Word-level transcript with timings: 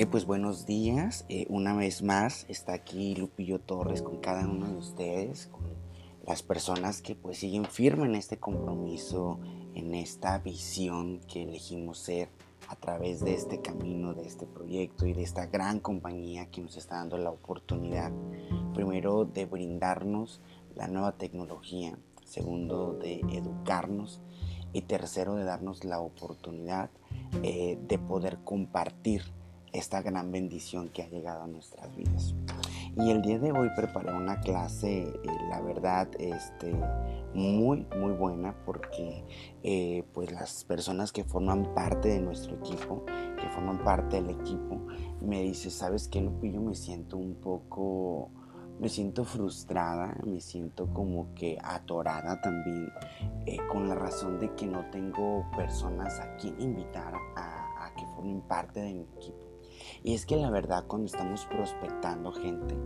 Ok, 0.00 0.08
pues 0.08 0.24
buenos 0.24 0.64
días. 0.64 1.26
Eh, 1.28 1.44
una 1.50 1.76
vez 1.76 2.02
más 2.02 2.46
está 2.48 2.72
aquí 2.72 3.14
Lupillo 3.14 3.58
Torres 3.58 4.00
con 4.00 4.18
cada 4.18 4.48
uno 4.48 4.66
de 4.66 4.78
ustedes, 4.78 5.48
con 5.48 5.60
las 6.26 6.42
personas 6.42 7.02
que 7.02 7.14
pues 7.14 7.36
siguen 7.36 7.66
firmes 7.66 8.08
en 8.08 8.14
este 8.14 8.38
compromiso, 8.38 9.40
en 9.74 9.94
esta 9.94 10.38
visión 10.38 11.20
que 11.28 11.42
elegimos 11.42 11.98
ser 11.98 12.30
a 12.68 12.76
través 12.76 13.20
de 13.20 13.34
este 13.34 13.60
camino, 13.60 14.14
de 14.14 14.26
este 14.26 14.46
proyecto 14.46 15.04
y 15.04 15.12
de 15.12 15.22
esta 15.22 15.44
gran 15.46 15.80
compañía 15.80 16.50
que 16.50 16.62
nos 16.62 16.78
está 16.78 16.94
dando 16.94 17.18
la 17.18 17.30
oportunidad, 17.30 18.10
primero 18.72 19.26
de 19.26 19.44
brindarnos 19.44 20.40
la 20.76 20.88
nueva 20.88 21.18
tecnología, 21.18 21.98
segundo 22.24 22.94
de 22.94 23.20
educarnos 23.32 24.22
y 24.72 24.80
tercero 24.80 25.34
de 25.34 25.44
darnos 25.44 25.84
la 25.84 26.00
oportunidad 26.00 26.88
eh, 27.42 27.78
de 27.86 27.98
poder 27.98 28.38
compartir 28.44 29.24
esta 29.72 30.02
gran 30.02 30.30
bendición 30.32 30.88
que 30.88 31.02
ha 31.02 31.08
llegado 31.08 31.44
a 31.44 31.46
nuestras 31.46 31.94
vidas. 31.96 32.34
Y 32.96 33.10
el 33.10 33.22
día 33.22 33.38
de 33.38 33.52
hoy 33.52 33.68
preparé 33.76 34.12
una 34.12 34.40
clase, 34.40 35.02
eh, 35.02 35.20
la 35.48 35.60
verdad, 35.60 36.08
este, 36.18 36.74
muy, 37.34 37.86
muy 37.96 38.12
buena 38.12 38.54
porque 38.64 39.24
eh, 39.62 40.04
pues 40.12 40.32
las 40.32 40.64
personas 40.64 41.12
que 41.12 41.22
forman 41.22 41.72
parte 41.72 42.08
de 42.08 42.20
nuestro 42.20 42.56
equipo, 42.56 43.04
que 43.06 43.48
forman 43.54 43.84
parte 43.84 44.20
del 44.20 44.30
equipo, 44.30 44.80
me 45.20 45.40
dice, 45.42 45.70
¿sabes 45.70 46.08
qué, 46.08 46.20
Lupillo? 46.20 46.60
Me 46.60 46.74
siento 46.74 47.16
un 47.16 47.36
poco, 47.36 48.30
me 48.80 48.88
siento 48.88 49.24
frustrada, 49.24 50.16
me 50.26 50.40
siento 50.40 50.92
como 50.92 51.32
que 51.34 51.58
atorada 51.62 52.40
también, 52.40 52.90
eh, 53.46 53.58
con 53.70 53.88
la 53.88 53.94
razón 53.94 54.40
de 54.40 54.52
que 54.56 54.66
no 54.66 54.90
tengo 54.90 55.48
personas 55.56 56.18
a 56.18 56.34
quien 56.36 56.60
invitar 56.60 57.14
a 57.36 57.92
que 57.96 58.04
formen 58.16 58.40
parte 58.42 58.80
de 58.80 58.94
mi 58.94 59.02
equipo. 59.16 59.49
Y 60.02 60.14
es 60.14 60.26
que 60.26 60.36
la 60.36 60.50
verdad 60.50 60.84
cuando 60.86 61.06
estamos 61.06 61.44
prospectando 61.46 62.32
gente, 62.32 62.76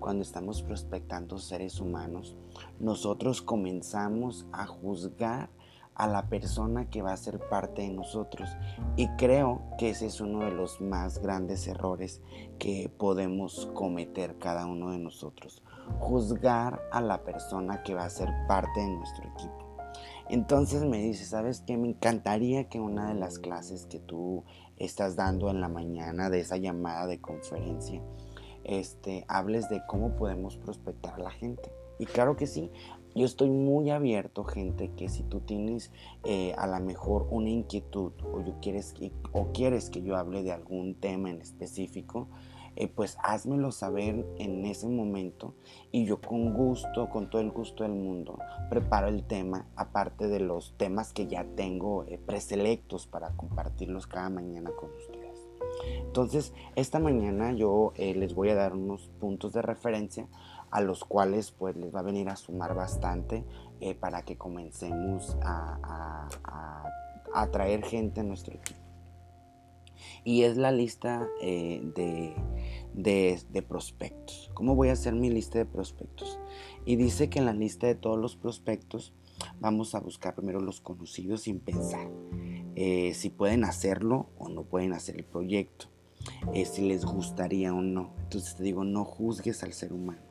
cuando 0.00 0.22
estamos 0.22 0.62
prospectando 0.62 1.38
seres 1.38 1.80
humanos, 1.80 2.36
nosotros 2.80 3.42
comenzamos 3.42 4.46
a 4.52 4.66
juzgar 4.66 5.50
a 5.94 6.08
la 6.08 6.28
persona 6.28 6.90
que 6.90 7.02
va 7.02 7.12
a 7.12 7.16
ser 7.16 7.38
parte 7.48 7.82
de 7.82 7.90
nosotros. 7.90 8.48
Y 8.96 9.08
creo 9.16 9.62
que 9.78 9.90
ese 9.90 10.06
es 10.06 10.20
uno 10.20 10.44
de 10.44 10.50
los 10.50 10.80
más 10.80 11.20
grandes 11.20 11.66
errores 11.68 12.20
que 12.58 12.90
podemos 12.98 13.66
cometer 13.74 14.38
cada 14.38 14.66
uno 14.66 14.90
de 14.90 14.98
nosotros. 14.98 15.62
Juzgar 16.00 16.82
a 16.90 17.00
la 17.00 17.22
persona 17.22 17.82
que 17.82 17.94
va 17.94 18.04
a 18.04 18.10
ser 18.10 18.28
parte 18.48 18.80
de 18.80 18.88
nuestro 18.88 19.24
equipo. 19.28 19.64
Entonces 20.28 20.82
me 20.84 20.98
dice, 20.98 21.24
¿sabes 21.26 21.62
qué? 21.66 21.76
Me 21.76 21.88
encantaría 21.88 22.68
que 22.68 22.80
una 22.80 23.08
de 23.08 23.14
las 23.14 23.38
clases 23.38 23.86
que 23.86 24.00
tú 24.00 24.42
estás 24.76 25.16
dando 25.16 25.50
en 25.50 25.60
la 25.60 25.68
mañana 25.68 26.30
de 26.30 26.40
esa 26.40 26.56
llamada 26.56 27.06
de 27.06 27.20
conferencia, 27.20 28.02
este, 28.64 29.24
hables 29.28 29.68
de 29.68 29.82
cómo 29.86 30.16
podemos 30.16 30.56
prospectar 30.56 31.14
a 31.14 31.24
la 31.24 31.30
gente. 31.30 31.70
Y 31.98 32.06
claro 32.06 32.36
que 32.36 32.46
sí, 32.46 32.70
yo 33.14 33.24
estoy 33.24 33.48
muy 33.48 33.90
abierto, 33.90 34.42
gente, 34.44 34.90
que 34.96 35.08
si 35.08 35.22
tú 35.22 35.40
tienes 35.40 35.92
eh, 36.24 36.52
a 36.58 36.66
lo 36.66 36.84
mejor 36.84 37.28
una 37.30 37.48
inquietud 37.48 38.12
o, 38.24 38.44
yo 38.44 38.58
quieres, 38.60 38.94
o 39.32 39.52
quieres 39.52 39.88
que 39.88 40.02
yo 40.02 40.16
hable 40.16 40.42
de 40.42 40.50
algún 40.50 40.96
tema 40.96 41.30
en 41.30 41.40
específico, 41.40 42.28
eh, 42.76 42.88
pues 42.88 43.16
házmelo 43.22 43.70
saber 43.70 44.26
en 44.38 44.64
ese 44.64 44.88
momento 44.88 45.54
y 45.92 46.06
yo 46.06 46.20
con 46.20 46.52
gusto, 46.52 47.08
con 47.08 47.30
todo 47.30 47.40
el 47.40 47.50
gusto 47.50 47.84
del 47.84 47.92
mundo, 47.92 48.38
preparo 48.68 49.08
el 49.08 49.24
tema, 49.24 49.66
aparte 49.76 50.26
de 50.26 50.40
los 50.40 50.76
temas 50.76 51.12
que 51.12 51.28
ya 51.28 51.44
tengo 51.56 52.04
eh, 52.04 52.18
preselectos 52.18 53.06
para 53.06 53.30
compartirlos 53.30 54.06
cada 54.06 54.28
mañana 54.28 54.70
con 54.78 54.90
ustedes. 54.92 55.48
Entonces, 55.98 56.52
esta 56.74 56.98
mañana 56.98 57.52
yo 57.52 57.92
eh, 57.96 58.14
les 58.14 58.34
voy 58.34 58.50
a 58.50 58.54
dar 58.54 58.74
unos 58.74 59.08
puntos 59.20 59.52
de 59.52 59.62
referencia 59.62 60.26
a 60.70 60.80
los 60.80 61.04
cuales 61.04 61.52
pues 61.52 61.76
les 61.76 61.94
va 61.94 62.00
a 62.00 62.04
venir 62.04 62.28
a 62.28 62.36
sumar 62.36 62.74
bastante 62.74 63.44
para 64.00 64.22
que 64.22 64.36
comencemos 64.36 65.36
a, 65.42 66.28
atraer 67.34 67.84
gente 67.84 68.20
a 68.20 68.24
nuestro 68.24 68.54
equipo 68.54 68.83
y 70.24 70.42
es 70.42 70.56
la 70.56 70.72
lista 70.72 71.28
eh, 71.40 71.82
de, 72.94 73.62
prospectos. 73.62 74.50
¿Cómo 74.54 74.74
voy 74.74 74.88
a 74.88 74.92
hacer 74.92 75.14
mi 75.14 75.30
lista 75.30 75.58
de 75.58 75.66
prospectos? 75.66 76.38
Y 76.84 76.96
dice 76.96 77.28
que 77.30 77.38
en 77.38 77.46
la 77.46 77.52
lista 77.52 77.86
de 77.86 77.94
todos 77.94 78.18
los 78.18 78.36
prospectos 78.36 79.14
vamos 79.60 79.94
a 79.94 80.00
buscar 80.00 80.34
primero 80.34 80.60
los 80.60 80.80
conocidos 80.80 81.42
sin 81.42 81.60
pensar 81.60 82.08
eh, 82.76 83.14
si 83.14 83.30
pueden 83.30 83.64
hacerlo 83.64 84.30
o 84.38 84.48
no 84.48 84.64
pueden 84.64 84.92
hacer 84.92 85.16
el 85.16 85.24
proyecto, 85.24 85.86
eh, 86.52 86.64
si 86.64 86.82
les 86.82 87.04
gustaría 87.04 87.72
o 87.72 87.82
no. 87.82 88.14
Entonces 88.22 88.56
te 88.56 88.64
digo, 88.64 88.84
no 88.84 89.04
juzgues 89.04 89.62
al 89.62 89.72
ser 89.72 89.92
humano. 89.92 90.22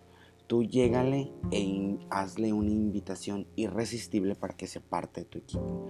Tú 0.48 0.64
llégale 0.64 1.32
e 1.52 1.98
hazle 2.10 2.52
una 2.52 2.72
invitación 2.72 3.48
irresistible 3.56 4.36
para 4.36 4.56
que 4.56 4.68
sea 4.68 4.82
parte 4.82 5.22
de 5.22 5.26
tu 5.26 5.38
equipo 5.40 5.88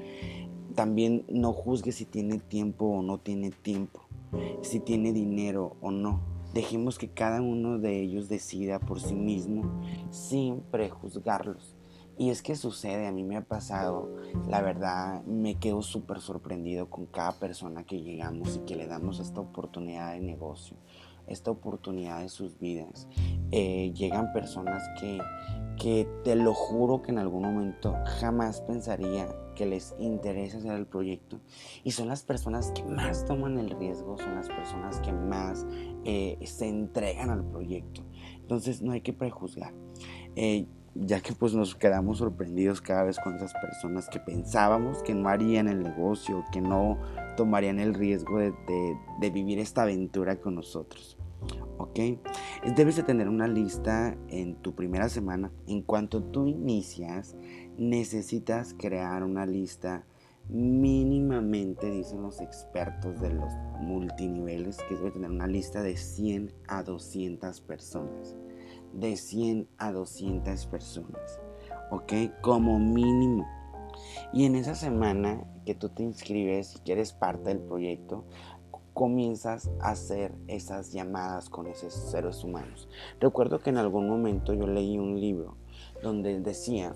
también 0.74 1.26
no 1.30 1.54
juzgue 1.54 1.92
si 1.92 2.06
tiene 2.06 2.40
tiempo 2.40 2.86
o 2.86 3.02
no 3.02 3.20
tiene 3.20 3.52
tiempo, 3.52 4.02
si 4.62 4.80
tiene 4.80 5.14
dinero 5.14 5.76
o 5.82 5.92
no. 5.92 6.22
Dejemos 6.54 7.00
que 7.00 7.10
cada 7.10 7.42
uno 7.42 7.80
de 7.80 8.00
ellos 8.00 8.30
decida 8.30 8.80
por 8.80 9.00
sí 9.00 9.16
mismo 9.16 9.64
sin 10.12 10.62
prejuzgarlos. 10.62 11.76
Y 12.16 12.30
es 12.30 12.44
que 12.44 12.56
sucede, 12.56 13.08
a 13.08 13.12
mí 13.12 13.24
me 13.24 13.38
ha 13.38 13.42
pasado, 13.42 14.08
la 14.48 14.62
verdad 14.62 15.24
me 15.26 15.56
quedo 15.56 15.82
súper 15.82 16.20
sorprendido 16.20 16.88
con 16.88 17.08
cada 17.08 17.32
persona 17.32 17.84
que 17.86 18.02
llegamos 18.02 18.58
y 18.58 18.60
que 18.60 18.76
le 18.76 18.86
damos 18.86 19.20
esta 19.20 19.42
oportunidad 19.42 20.14
de 20.14 20.20
negocio, 20.20 20.78
esta 21.26 21.50
oportunidad 21.50 22.22
de 22.22 22.30
sus 22.30 22.60
vidas. 22.60 23.08
Eh, 23.50 23.94
llegan 23.96 24.32
personas 24.32 24.84
que, 25.00 25.20
que 25.82 26.08
te 26.24 26.36
lo 26.36 26.54
juro 26.54 27.02
que 27.02 27.10
en 27.10 27.18
algún 27.18 27.42
momento 27.42 27.96
jamás 28.20 28.62
pensaría 28.62 29.36
que 29.53 29.66
les 29.66 29.96
interesa 30.00 30.58
hacer 30.58 30.74
el 30.74 30.86
proyecto 30.86 31.40
y 31.84 31.91
son 31.91 32.08
las 32.08 32.24
personas 32.24 32.72
que 32.72 32.84
más 32.84 33.25
toman 33.25 33.58
el 33.58 33.69
riesgo, 33.72 34.18
son 34.18 34.36
las 34.36 34.47
personas 34.47 35.00
que 35.00 35.12
más 35.12 35.66
eh, 36.06 36.38
se 36.46 36.68
entregan 36.68 37.30
al 37.30 37.44
proyecto. 37.44 38.03
Entonces 38.42 38.81
no 38.81 38.92
hay 38.92 39.02
que 39.02 39.13
prejuzgar. 39.13 39.74
Eh, 40.36 40.66
ya 40.96 41.22
que 41.22 41.34
pues 41.34 41.53
nos 41.53 41.75
quedamos 41.75 42.19
sorprendidos 42.19 42.81
cada 42.81 43.03
vez 43.03 43.19
con 43.19 43.36
esas 43.36 43.53
personas 43.53 44.08
que 44.09 44.19
pensábamos 44.19 45.02
que 45.02 45.16
no 45.16 45.28
harían 45.28 45.68
el 45.68 45.81
negocio, 45.81 46.46
que 46.52 46.62
no 46.62 47.00
tomarían 47.36 47.80
el 47.80 47.94
riesgo 47.94 48.38
de, 48.38 48.53
de 49.19 49.30
vivir 49.31 49.59
esta 49.59 49.84
aventura 49.84 50.40
con 50.40 50.56
nosotros. 50.56 51.18
¿Ok? 51.78 52.00
Debes 52.75 52.96
de 52.96 53.03
tener 53.03 53.28
una 53.28 53.47
lista 53.47 54.16
en 54.30 54.56
tu 54.56 54.74
primera 54.75 55.09
semana. 55.09 55.52
En 55.68 55.81
cuanto 55.81 56.24
tú 56.24 56.47
inicias, 56.47 57.36
necesitas 57.78 58.74
crear 58.78 59.24
una 59.24 59.46
lista 59.46 60.06
mínimamente, 60.50 61.90
dicen 61.90 62.22
los 62.22 62.42
expertos 62.42 63.20
de 63.22 63.34
los 63.34 63.54
multiniveles, 63.80 64.78
que 64.90 64.96
debe 64.96 65.12
tener 65.12 65.32
una 65.32 65.48
lista 65.48 65.82
de 65.82 65.96
100 65.96 66.54
a 66.68 66.84
200 66.84 67.62
personas. 67.62 68.36
De 68.94 69.16
100 69.16 69.68
a 69.78 69.92
200 69.92 70.68
personas. 70.68 71.40
¿Ok? 71.92 72.14
Como 72.42 72.80
mínimo. 72.80 73.48
Y 74.32 74.46
en 74.46 74.56
esa 74.56 74.76
semana 74.76 75.44
que 75.66 75.76
tú 75.76 75.90
te 75.90 76.04
inscribes 76.04 76.76
y 76.76 76.80
que 76.80 76.94
eres 76.94 77.14
parte 77.14 77.50
del 77.50 77.60
proyecto, 77.60 78.26
comienzas 78.94 79.72
a 79.80 79.92
hacer 79.92 80.36
esas 80.48 80.92
llamadas 80.92 81.50
con 81.50 81.68
esos 81.68 81.94
seres 81.94 82.44
humanos. 82.44 82.88
Recuerdo 83.20 83.60
que 83.60 83.72
en 83.72 83.78
algún 83.78 84.08
momento 84.08 84.54
yo 84.54 84.68
leí 84.68 85.00
un 85.00 85.20
libro 85.20 85.58
donde 86.04 86.40
decía 86.42 86.96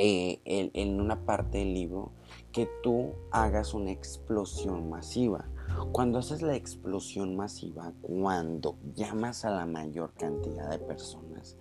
eh, 0.00 0.70
en, 0.74 1.00
una 1.00 1.24
parte 1.24 1.58
del 1.58 1.74
libro 1.74 2.12
que 2.52 2.68
tú 2.84 3.14
hagas 3.32 3.74
una 3.74 3.90
explosión 3.90 4.88
masiva. 4.88 5.46
Cuando 5.90 6.20
haces 6.20 6.40
la 6.40 6.54
explosión 6.54 7.34
masiva, 7.34 7.92
cuando 8.00 8.76
llamas 8.94 9.44
a 9.44 9.50
la 9.50 9.66
mayor 9.66 10.12
cantidad 10.12 10.70
de 10.70 10.78
personas, 10.78 11.56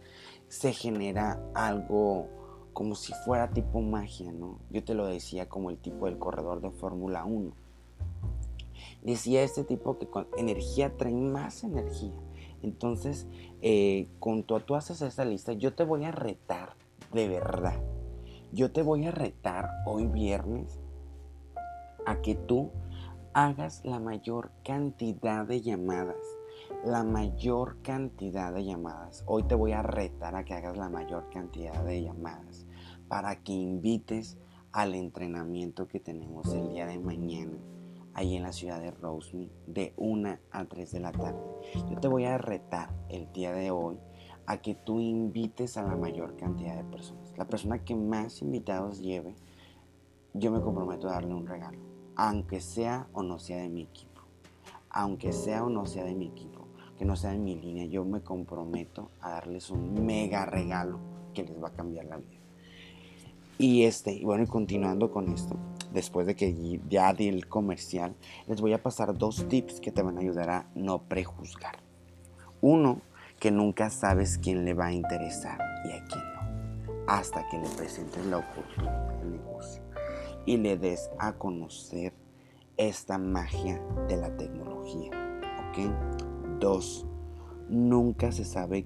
se 0.49 0.71
genera 0.71 1.41
algo 1.55 2.27
como 2.73 2.93
si 2.93 3.11
fuera 3.25 3.49
tipo 3.49 3.81
magia, 3.81 4.31
¿no? 4.31 4.59
Yo 4.69 4.83
te 4.83 4.93
lo 4.93 5.07
decía 5.07 5.49
como 5.49 5.71
el 5.71 5.79
tipo 5.79 6.05
del 6.05 6.19
corredor 6.19 6.61
de 6.61 6.69
Fórmula 6.69 7.25
1. 7.25 7.51
Decía 9.01 9.41
este 9.41 9.63
tipo 9.63 9.97
que 9.97 10.05
con 10.05 10.27
energía 10.37 10.95
trae 10.95 11.15
más 11.15 11.63
energía. 11.63 12.13
Entonces, 12.61 13.25
eh, 13.63 14.07
tú 14.55 14.75
haces 14.75 15.01
esa 15.01 15.25
lista, 15.25 15.53
yo 15.53 15.73
te 15.73 15.83
voy 15.83 16.05
a 16.05 16.11
retar 16.11 16.75
de 17.13 17.27
verdad 17.27 17.81
yo 18.51 18.71
te 18.71 18.81
voy 18.81 19.05
a 19.05 19.11
retar 19.11 19.69
hoy 19.85 20.07
viernes 20.07 20.79
a 22.05 22.21
que 22.21 22.35
tú 22.35 22.71
hagas 23.33 23.83
la 23.83 23.99
mayor 23.99 24.51
cantidad 24.63 25.45
de 25.45 25.61
llamadas. 25.61 26.15
La 26.83 27.03
mayor 27.03 27.81
cantidad 27.81 28.53
de 28.53 28.65
llamadas. 28.65 29.23
Hoy 29.27 29.43
te 29.43 29.55
voy 29.55 29.73
a 29.73 29.83
retar 29.83 30.35
a 30.35 30.43
que 30.43 30.53
hagas 30.53 30.77
la 30.77 30.89
mayor 30.89 31.29
cantidad 31.29 31.83
de 31.83 32.03
llamadas 32.03 32.65
para 33.07 33.41
que 33.43 33.53
invites 33.53 34.37
al 34.71 34.95
entrenamiento 34.95 35.87
que 35.87 35.99
tenemos 35.99 36.53
el 36.53 36.69
día 36.69 36.87
de 36.87 36.99
mañana 36.99 37.57
ahí 38.13 38.35
en 38.35 38.43
la 38.43 38.51
ciudad 38.51 38.81
de 38.81 38.91
Rosemead 38.91 39.49
de 39.67 39.93
1 39.97 40.37
a 40.51 40.65
3 40.65 40.91
de 40.91 40.99
la 40.99 41.11
tarde. 41.11 41.39
Yo 41.89 41.99
te 41.99 42.07
voy 42.07 42.25
a 42.25 42.37
retar 42.37 42.89
el 43.09 43.31
día 43.31 43.51
de 43.51 43.69
hoy 43.69 43.99
a 44.47 44.57
que 44.57 44.75
tú 44.75 45.01
invites 45.01 45.77
a 45.77 45.83
la 45.83 45.95
mayor 45.97 46.37
cantidad 46.37 46.75
de 46.75 46.85
personas. 46.85 47.33
La 47.37 47.45
persona 47.45 47.83
que 47.83 47.95
más 47.95 48.41
invitados 48.41 48.99
lleve, 48.99 49.35
yo 50.33 50.51
me 50.51 50.61
comprometo 50.61 51.09
a 51.09 51.13
darle 51.13 51.33
un 51.33 51.45
regalo, 51.45 51.77
aunque 52.15 52.61
sea 52.61 53.07
o 53.11 53.23
no 53.23 53.39
sea 53.39 53.57
de 53.57 53.69
mi 53.69 53.81
equipo. 53.83 54.21
Aunque 54.89 55.33
sea 55.33 55.65
o 55.65 55.69
no 55.69 55.85
sea 55.85 56.05
de 56.05 56.15
mi 56.15 56.27
equipo, 56.27 56.65
que 56.97 57.03
no 57.03 57.17
sea 57.17 57.31
de 57.31 57.39
mi 57.39 57.55
línea, 57.55 57.85
yo 57.85 58.05
me 58.05 58.21
comprometo 58.21 59.11
a 59.19 59.31
darles 59.31 59.69
un 59.69 60.05
mega 60.05 60.45
regalo 60.45 60.99
que 61.33 61.43
les 61.43 61.61
va 61.61 61.67
a 61.67 61.73
cambiar 61.73 62.05
la 62.05 62.17
vida. 62.17 62.37
Y 63.57 63.83
este, 63.83 64.21
bueno, 64.23 64.47
continuando 64.47 65.11
con 65.11 65.29
esto, 65.33 65.57
después 65.91 66.25
de 66.25 66.35
que 66.35 66.79
ya 66.87 67.13
di 67.13 67.27
el 67.27 67.47
comercial, 67.47 68.15
les 68.47 68.61
voy 68.61 68.71
a 68.71 68.81
pasar 68.81 69.17
dos 69.17 69.47
tips 69.49 69.81
que 69.81 69.91
te 69.91 70.01
van 70.01 70.17
a 70.17 70.21
ayudar 70.21 70.49
a 70.49 70.69
no 70.73 71.01
prejuzgar. 71.01 71.77
Uno, 72.61 73.01
que 73.39 73.51
nunca 73.51 73.89
sabes 73.89 74.37
quién 74.37 74.65
le 74.65 74.73
va 74.73 74.87
a 74.87 74.93
interesar 74.93 75.59
y 75.85 75.91
a 75.91 76.03
quién 76.05 76.23
no, 76.33 76.93
hasta 77.07 77.47
que 77.49 77.57
le 77.57 77.69
presentes 77.69 78.25
la 78.25 78.37
oportunidad 78.37 79.19
del 79.19 79.31
negocio 79.31 79.81
y 80.45 80.57
le 80.57 80.77
des 80.77 81.09
a 81.19 81.33
conocer 81.33 82.13
esta 82.77 83.17
magia 83.17 83.81
de 84.07 84.17
la 84.17 84.35
tecnología. 84.37 85.11
¿Ok? 85.69 86.59
Dos, 86.59 87.05
nunca 87.69 88.31
se 88.31 88.45
sabe 88.45 88.85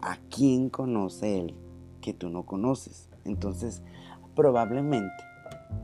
a 0.00 0.18
quién 0.30 0.68
conoce 0.68 1.40
él 1.40 1.56
que 2.00 2.12
tú 2.12 2.28
no 2.28 2.44
conoces. 2.44 3.08
Entonces, 3.24 3.82
probablemente 4.34 5.24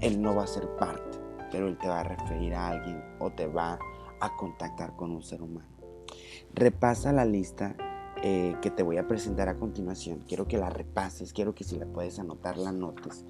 él 0.00 0.20
no 0.20 0.34
va 0.34 0.44
a 0.44 0.48
ser 0.48 0.68
parte, 0.76 1.18
pero 1.50 1.68
él 1.68 1.78
te 1.78 1.88
va 1.88 2.00
a 2.00 2.04
referir 2.04 2.54
a 2.54 2.68
alguien 2.68 3.02
o 3.18 3.30
te 3.30 3.46
va 3.46 3.78
a 4.20 4.36
contactar 4.36 4.94
con 4.96 5.12
un 5.12 5.22
ser 5.22 5.42
humano. 5.42 5.68
Repasa 6.54 7.12
la 7.12 7.24
lista 7.24 7.76
eh, 8.22 8.56
que 8.62 8.70
te 8.70 8.82
voy 8.82 8.98
a 8.98 9.06
presentar 9.06 9.48
a 9.48 9.58
continuación. 9.58 10.24
Quiero 10.26 10.46
que 10.46 10.58
la 10.58 10.70
repases, 10.70 11.32
quiero 11.32 11.54
que 11.54 11.64
si 11.64 11.78
la 11.78 11.86
puedes 11.86 12.18
anotar, 12.18 12.58
la 12.58 12.72
notes 12.72 13.24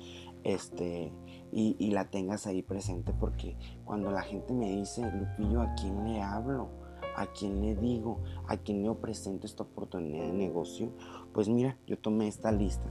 este, 0.44 1.12
y, 1.52 1.90
la 1.90 2.10
tengas 2.10 2.46
ahí 2.46 2.62
presente 2.62 3.12
porque 3.18 3.56
cuando 3.84 4.10
la 4.10 4.22
gente 4.22 4.52
me 4.52 4.70
dice, 4.70 5.02
Lupillo, 5.12 5.62
¿a 5.62 5.74
quién 5.74 6.04
le 6.04 6.22
hablo? 6.22 6.68
¿A 7.16 7.26
quién 7.26 7.60
le 7.60 7.74
digo? 7.74 8.22
¿A 8.46 8.56
quién 8.56 8.82
le 8.82 8.94
presento 8.94 9.46
esta 9.46 9.64
oportunidad 9.64 10.26
de 10.26 10.32
negocio? 10.32 10.92
Pues 11.32 11.48
mira, 11.48 11.76
yo 11.86 11.98
tomé 11.98 12.28
esta 12.28 12.52
lista 12.52 12.88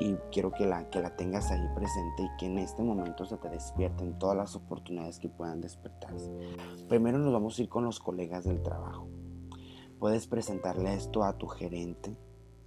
y 0.00 0.14
quiero 0.30 0.50
que 0.50 0.66
la, 0.66 0.88
que 0.90 1.00
la 1.00 1.16
tengas 1.16 1.50
ahí 1.50 1.66
presente 1.74 2.22
y 2.22 2.36
que 2.38 2.46
en 2.46 2.58
este 2.58 2.82
momento 2.82 3.24
se 3.24 3.36
te 3.36 3.48
despierten 3.48 4.18
todas 4.18 4.36
las 4.36 4.56
oportunidades 4.56 5.18
que 5.18 5.28
puedan 5.28 5.60
despertarse. 5.60 6.30
Primero 6.88 7.18
nos 7.18 7.32
vamos 7.32 7.58
a 7.58 7.62
ir 7.62 7.68
con 7.68 7.84
los 7.84 8.00
colegas 8.00 8.44
del 8.44 8.62
trabajo. 8.62 9.08
Puedes 9.98 10.26
presentarle 10.26 10.94
esto 10.94 11.24
a 11.24 11.38
tu 11.38 11.46
gerente, 11.46 12.16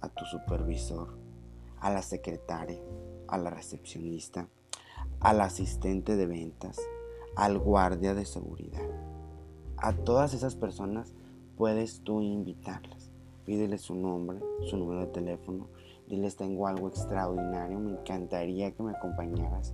a 0.00 0.08
tu 0.08 0.24
supervisor, 0.24 1.16
a 1.78 1.90
la 1.90 2.02
secretaria, 2.02 2.80
a 3.28 3.38
la 3.38 3.50
recepcionista, 3.50 4.48
al 5.20 5.40
asistente 5.40 6.16
de 6.16 6.26
ventas, 6.26 6.78
al 7.36 7.58
guardia 7.58 8.14
de 8.14 8.24
seguridad. 8.24 8.88
A 9.76 9.92
todas 9.94 10.34
esas 10.34 10.56
personas 10.56 11.14
puedes 11.56 12.00
tú 12.00 12.20
invitarlas. 12.20 13.10
Pídele 13.44 13.78
su 13.78 13.94
nombre, 13.94 14.40
su 14.68 14.76
número 14.76 15.00
de 15.00 15.06
teléfono 15.06 15.68
diles 16.10 16.36
tengo 16.36 16.66
algo 16.66 16.88
extraordinario, 16.88 17.78
me 17.78 17.92
encantaría 17.92 18.72
que 18.72 18.82
me 18.82 18.90
acompañaras, 18.90 19.72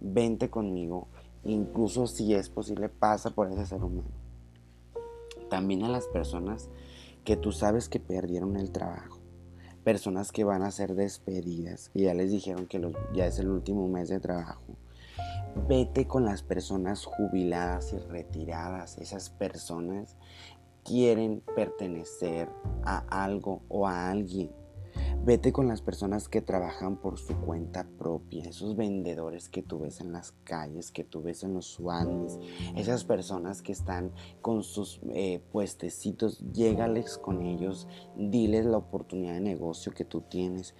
vente 0.00 0.48
conmigo, 0.48 1.08
incluso 1.44 2.06
si 2.06 2.34
es 2.34 2.48
posible, 2.48 2.88
pasa 2.88 3.30
por 3.30 3.52
ese 3.52 3.66
ser 3.66 3.84
humano. 3.84 4.08
También 5.50 5.84
a 5.84 5.88
las 5.90 6.08
personas 6.08 6.70
que 7.24 7.36
tú 7.36 7.52
sabes 7.52 7.88
que 7.88 8.00
perdieron 8.00 8.56
el 8.56 8.70
trabajo, 8.70 9.20
personas 9.82 10.32
que 10.32 10.44
van 10.44 10.62
a 10.62 10.70
ser 10.70 10.94
despedidas, 10.94 11.88
que 11.88 12.02
ya 12.02 12.14
les 12.14 12.30
dijeron 12.30 12.66
que 12.66 12.80
ya 13.14 13.26
es 13.26 13.38
el 13.38 13.48
último 13.48 13.88
mes 13.88 14.08
de 14.08 14.20
trabajo. 14.20 14.62
Vete 15.68 16.06
con 16.06 16.24
las 16.24 16.42
personas 16.42 17.04
jubiladas 17.04 17.92
y 17.92 17.98
retiradas. 17.98 18.98
Esas 18.98 19.30
personas 19.30 20.16
quieren 20.84 21.42
pertenecer 21.54 22.48
a 22.84 22.98
algo 23.24 23.62
o 23.68 23.86
a 23.86 24.10
alguien 24.10 24.50
Vete 25.24 25.52
con 25.52 25.68
las 25.68 25.80
personas 25.80 26.28
que 26.28 26.42
trabajan 26.42 26.96
por 26.96 27.18
su 27.18 27.34
cuenta 27.40 27.86
propia, 27.98 28.44
esos 28.44 28.76
vendedores 28.76 29.48
que 29.48 29.62
tú 29.62 29.78
ves 29.78 30.00
en 30.00 30.12
las 30.12 30.32
calles, 30.44 30.92
que 30.92 31.02
tú 31.02 31.22
ves 31.22 31.42
en 31.44 31.54
los 31.54 31.66
suanis, 31.66 32.38
esas 32.76 33.04
personas 33.04 33.62
que 33.62 33.72
están 33.72 34.12
con 34.42 34.62
sus 34.62 35.00
eh, 35.14 35.40
puestecitos, 35.50 36.40
llégales 36.52 37.16
con 37.16 37.42
ellos, 37.42 37.88
diles 38.16 38.66
la 38.66 38.76
oportunidad 38.76 39.34
de 39.34 39.40
negocio 39.40 39.92
que 39.92 40.04
tú 40.04 40.20
tienes. 40.20 40.74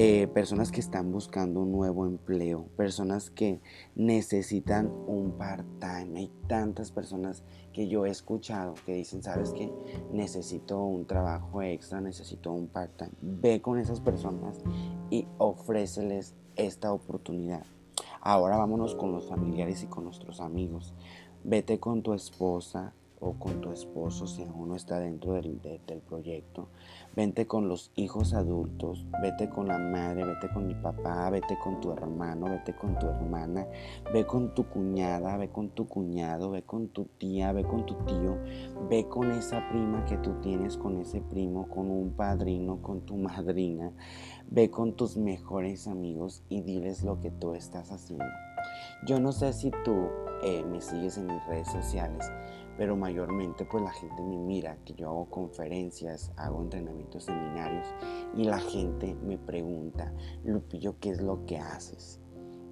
Eh, 0.00 0.28
personas 0.28 0.70
que 0.70 0.78
están 0.78 1.10
buscando 1.10 1.58
un 1.58 1.72
nuevo 1.72 2.06
empleo, 2.06 2.68
personas 2.76 3.30
que 3.30 3.60
necesitan 3.96 4.92
un 5.08 5.32
part-time. 5.32 6.20
Hay 6.20 6.32
tantas 6.46 6.92
personas 6.92 7.42
que 7.72 7.88
yo 7.88 8.06
he 8.06 8.10
escuchado 8.10 8.74
que 8.86 8.94
dicen, 8.94 9.24
sabes 9.24 9.50
que 9.50 9.72
necesito 10.12 10.80
un 10.84 11.04
trabajo 11.04 11.62
extra, 11.62 12.00
necesito 12.00 12.52
un 12.52 12.68
part-time. 12.68 13.10
Ve 13.22 13.60
con 13.60 13.76
esas 13.76 13.98
personas 13.98 14.60
y 15.10 15.26
ofréceles 15.38 16.36
esta 16.54 16.92
oportunidad. 16.92 17.66
Ahora 18.20 18.56
vámonos 18.56 18.94
con 18.94 19.10
los 19.10 19.26
familiares 19.26 19.82
y 19.82 19.88
con 19.88 20.04
nuestros 20.04 20.40
amigos. 20.40 20.94
Vete 21.42 21.80
con 21.80 22.02
tu 22.04 22.12
esposa, 22.12 22.94
o 23.20 23.32
con 23.32 23.60
tu 23.60 23.70
esposo 23.72 24.26
si 24.26 24.42
aún 24.42 24.68
no 24.68 24.76
está 24.76 24.98
dentro 25.00 25.32
del, 25.32 25.60
del, 25.60 26.00
proyecto. 26.00 26.68
Vente 27.16 27.46
con 27.46 27.68
los 27.68 27.90
hijos 27.96 28.32
adultos, 28.32 29.06
vete 29.20 29.48
con 29.48 29.66
la 29.66 29.78
madre, 29.78 30.24
vete 30.24 30.48
con 30.52 30.66
mi 30.66 30.74
papá, 30.74 31.28
vete 31.30 31.58
con 31.62 31.80
tu 31.80 31.90
hermano, 31.90 32.46
vete 32.46 32.74
con 32.76 32.98
tu 32.98 33.06
hermana, 33.06 33.66
ve 34.12 34.24
con 34.24 34.54
tu 34.54 34.68
cuñada, 34.68 35.36
ve 35.36 35.50
con 35.50 35.70
tu 35.70 35.88
cuñado, 35.88 36.50
ve 36.50 36.62
con 36.62 36.88
tu 36.88 37.06
tía, 37.18 37.52
ve 37.52 37.64
con 37.64 37.86
tu 37.86 37.94
tío, 38.04 38.38
ve 38.88 39.08
con 39.08 39.32
esa 39.32 39.68
prima 39.68 40.04
que 40.04 40.16
tú 40.18 40.34
tienes, 40.40 40.76
con 40.76 40.98
ese 40.98 41.20
primo, 41.20 41.68
con 41.68 41.90
un 41.90 42.12
padrino, 42.12 42.80
con 42.82 43.00
tu 43.00 43.16
madrina, 43.16 43.92
ve 44.48 44.70
con 44.70 44.94
tus 44.94 45.16
mejores 45.16 45.88
amigos 45.88 46.44
y 46.48 46.62
diles 46.62 47.02
lo 47.02 47.20
que 47.20 47.30
tú 47.30 47.54
estás 47.54 47.90
haciendo. 47.90 48.24
Yo 49.06 49.20
no 49.20 49.32
sé 49.32 49.52
si 49.52 49.70
tú 49.84 50.08
eh, 50.42 50.64
me 50.64 50.80
sigues 50.80 51.18
en 51.18 51.26
mis 51.26 51.46
redes 51.46 51.68
sociales, 51.68 52.30
pero 52.78 52.96
mayormente 52.96 53.64
pues 53.64 53.82
la 53.82 53.90
gente 53.90 54.22
me 54.22 54.38
mira 54.38 54.78
que 54.84 54.94
yo 54.94 55.08
hago 55.08 55.28
conferencias, 55.28 56.32
hago 56.36 56.62
entrenamientos, 56.62 57.24
seminarios 57.24 57.86
y 58.34 58.44
la 58.44 58.60
gente 58.60 59.16
me 59.16 59.36
pregunta, 59.36 60.14
Lupillo, 60.44 60.94
¿qué 61.00 61.10
es 61.10 61.20
lo 61.20 61.44
que 61.44 61.58
haces? 61.58 62.20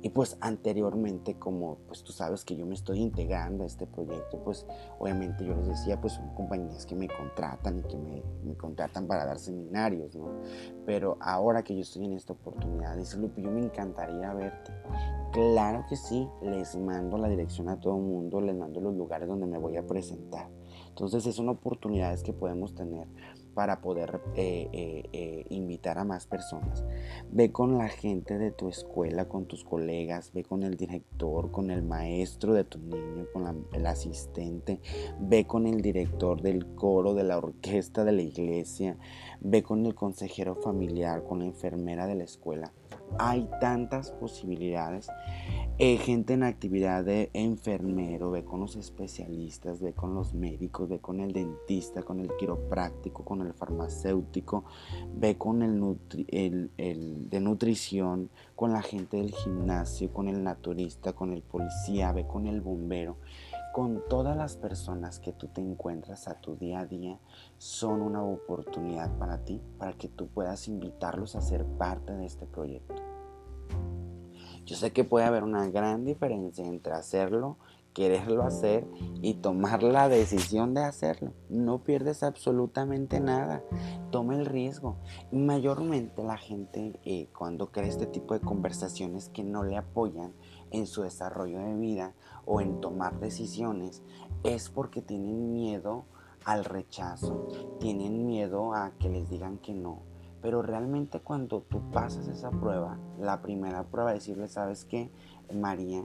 Y 0.03 0.11
pues 0.11 0.37
anteriormente, 0.41 1.39
como 1.39 1.79
pues 1.87 2.03
tú 2.03 2.13
sabes 2.13 2.45
que 2.45 2.55
yo 2.55 2.67
me 2.67 2.75
estoy 2.75 3.01
integrando 3.01 3.65
a 3.65 3.67
este 3.67 3.87
proyecto, 3.87 4.39
pues 4.45 4.67
obviamente 4.99 5.45
yo 5.45 5.55
les 5.55 5.67
decía, 5.67 6.01
pues 6.01 6.15
son 6.15 6.29
compañías 6.35 6.87
que 6.87 6.95
me 6.95 7.09
contratan 7.09 7.79
y 7.79 7.83
que 7.83 7.97
me, 7.97 8.23
contratan 8.57 9.07
para 9.07 9.25
dar 9.25 9.39
seminarios, 9.39 10.15
¿no? 10.15 10.29
Pero 10.85 11.17
ahora 11.21 11.63
que 11.63 11.75
yo 11.75 11.81
estoy 11.81 12.05
en 12.05 12.13
esta 12.13 12.35
oportunidad, 12.35 12.97
dice 12.97 13.19
Lupillo, 13.19 13.51
me 13.51 13.61
encantaría 13.61 14.33
verte. 14.35 14.73
Claro 15.33 15.85
que 15.89 15.97
sí, 15.97 16.29
les 16.41 16.77
mando 16.77 17.19
la 17.19 17.29
dirección 17.29 17.69
a 17.69 17.79
todo 17.81 17.97
el 17.97 18.03
mundo, 18.03 18.41
les 18.41 18.57
mando 18.57 18.81
los 18.81 18.95
lugares 18.95 19.29
donde 19.29 19.47
me 19.47 19.59
voy 19.59 19.77
a 19.77 19.87
presentar. 19.87 20.49
Entonces, 20.89 21.35
son 21.35 21.49
oportunidades 21.51 22.23
que 22.23 22.33
podemos 22.33 22.75
tener 22.75 23.07
para 23.57 23.81
poder 23.81 24.21
eh, 24.35 24.69
eh, 24.75 25.09
eh, 25.15 25.47
invitar 25.49 25.97
a 25.97 26.05
más 26.05 26.27
personas. 26.27 26.85
Ve 27.33 27.53
con 27.53 27.79
la 27.79 27.89
gente 27.89 28.37
de 28.37 28.51
tu 28.51 28.69
escuela, 28.69 29.31
con 29.31 29.47
tus 29.47 29.65
colegas, 29.65 30.31
ve 30.35 30.45
con 30.45 30.63
el 30.63 30.77
director, 30.77 31.51
con 31.51 31.71
el 31.71 31.83
maestro 31.83 32.53
de 32.53 32.65
tu 32.65 32.79
niño, 32.79 33.27
con 33.33 33.67
el 33.73 33.87
asistente, 33.87 34.83
ve 35.19 35.47
con 35.47 35.67
el 35.67 35.81
director 35.81 36.43
del 36.43 36.67
coro, 36.75 37.15
de 37.15 37.25
la 37.25 37.39
orquesta 37.39 38.05
de 38.05 38.13
la 38.13 38.23
iglesia, 38.23 38.99
ve 39.41 39.63
con 39.63 39.87
el 39.87 39.95
consejero 39.95 40.57
familiar, 40.57 41.25
con 41.25 41.39
la 41.39 41.47
enfermera 41.47 42.07
de 42.07 42.17
la 42.17 42.25
escuela 42.25 42.75
hay 43.19 43.49
tantas 43.61 44.13
posibilidades. 44.13 45.09
Eh, 45.79 45.99
gente 45.99 46.33
en 46.33 46.43
actividad 46.43 47.05
de 47.05 47.29
enfermero, 47.35 48.31
ve 48.31 48.45
con 48.45 48.61
los 48.61 48.77
especialistas, 48.77 49.81
ve 49.81 49.93
con 49.93 50.15
los 50.15 50.33
médicos, 50.33 50.89
ve 50.89 51.01
con 51.01 51.21
el 51.21 51.33
dentista, 51.33 52.03
con 52.03 52.21
el 52.21 52.31
quiropráctico, 52.39 53.25
con 53.25 53.43
el 53.43 53.53
farmacéutico, 53.53 54.65
ve 55.15 55.37
con 55.37 55.63
el, 55.63 56.71
el 56.79 57.31
de 57.31 57.41
nutrición, 57.41 58.31
con 58.55 58.73
la 58.73 58.81
gente 58.81 59.19
del 59.19 59.33
gimnasio, 59.33 60.11
con 60.13 60.29
el 60.29 60.43
naturista, 60.43 61.13
con 61.13 61.33
el 61.33 61.43
policía, 61.43 62.13
ve 62.13 62.27
con 62.27 62.47
el 62.47 62.63
bombero 62.63 63.17
con 63.77 64.03
todas 64.09 64.35
las 64.39 64.57
personas 64.57 65.21
que 65.21 65.33
tú 65.33 65.49
te 65.49 65.61
encuentras 65.61 66.29
a 66.29 66.41
tu 66.41 66.57
día 66.57 66.81
a 66.81 66.87
día 66.87 67.21
son 67.59 68.01
una 68.01 68.23
oportunidad 68.23 69.19
para 69.19 69.45
ti, 69.45 69.61
para 69.77 69.93
que 69.93 70.09
tú 70.09 70.29
puedas 70.29 70.67
invitarlos 70.67 71.37
a 71.37 71.43
ser 71.43 71.67
parte 71.67 72.15
de 72.15 72.25
este 72.25 72.47
proyecto. 72.47 72.95
Yo 74.65 74.77
sé 74.77 74.93
que 74.95 75.05
puede 75.05 75.27
haber 75.27 75.45
una 75.45 75.69
gran 75.69 76.07
diferencia 76.07 76.65
entre 76.65 76.95
hacerlo 76.95 77.59
quererlo 77.97 78.43
hacer 78.43 78.87
y 79.23 79.33
tomar 79.33 79.83
la 79.83 80.11
decisión 80.11 80.75
de 80.75 80.83
hacerlo. 80.83 81.33
No 81.49 81.83
pierdes 81.83 82.23
absolutamente 82.23 83.21
nada. 83.21 83.65
Toma 84.11 84.35
el 84.35 84.45
riesgo. 84.45 84.99
Mayormente 85.33 86.23
la 86.23 86.37
gente 86.37 87.01
eh, 87.07 87.29
cuando 87.35 87.73
crea 87.73 87.89
este 87.89 88.05
tipo 88.05 88.35
de 88.35 88.41
conversaciones 88.41 89.31
que 89.31 89.45
no 89.45 89.65
le 89.65 89.79
apoyan 89.79 90.35
en 90.77 90.87
su 90.87 91.03
desarrollo 91.03 91.59
de 91.59 91.75
vida 91.75 92.13
o 92.45 92.61
en 92.61 92.81
tomar 92.81 93.19
decisiones 93.19 94.03
es 94.45 94.69
porque 94.69 95.01
tienen 95.01 95.53
miedo 95.53 96.05
al 96.45 96.65
rechazo, 96.65 97.49
tienen 97.81 98.27
miedo 98.27 98.75
a 98.75 98.93
que 98.99 99.09
les 99.09 99.29
digan 99.31 99.59
que 99.59 99.75
no. 99.75 100.03
Pero 100.43 100.63
realmente 100.63 101.21
cuando 101.21 101.63
tú 101.63 101.81
pasas 101.91 102.29
esa 102.29 102.51
prueba, 102.51 102.99
la 103.19 103.43
primera 103.43 103.85
prueba, 103.85 104.13
decirle, 104.13 104.49
¿sabes 104.49 104.85
qué? 104.85 105.11
María, 105.53 106.05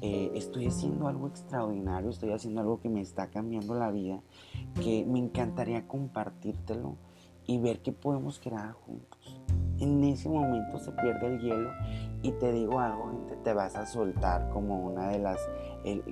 eh, 0.00 0.32
estoy 0.34 0.66
haciendo 0.66 1.08
algo 1.08 1.28
extraordinario, 1.28 2.10
estoy 2.10 2.32
haciendo 2.32 2.60
algo 2.60 2.80
que 2.80 2.88
me 2.88 3.00
está 3.00 3.30
cambiando 3.30 3.74
la 3.74 3.90
vida, 3.90 4.20
que 4.82 5.06
me 5.06 5.20
encantaría 5.20 5.86
compartírtelo 5.86 6.96
y 7.46 7.58
ver 7.58 7.80
qué 7.80 7.92
podemos 7.92 8.40
crear 8.40 8.72
juntos. 8.72 9.37
En 9.80 10.02
ese 10.04 10.28
momento 10.28 10.78
se 10.78 10.90
pierde 10.92 11.26
el 11.26 11.40
hielo 11.40 11.70
y 12.22 12.32
te 12.32 12.52
digo 12.52 12.80
algo, 12.80 13.26
te 13.44 13.52
vas 13.52 13.76
a 13.76 13.86
soltar 13.86 14.48
como 14.50 14.84
una 14.84 15.08
de 15.08 15.18
las 15.18 15.38